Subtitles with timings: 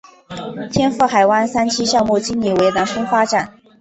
[0.71, 3.53] 天赋海湾三期项目经理为南丰发展。